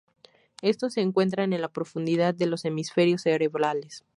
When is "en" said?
1.53-1.61